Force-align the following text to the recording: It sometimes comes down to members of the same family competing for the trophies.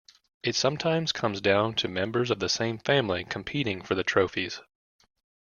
It 0.41 0.55
sometimes 0.55 1.11
comes 1.11 1.41
down 1.41 1.75
to 1.75 1.87
members 1.87 2.31
of 2.31 2.39
the 2.39 2.49
same 2.49 2.79
family 2.79 3.23
competing 3.23 3.83
for 3.83 3.93
the 3.93 4.03
trophies. 4.03 4.59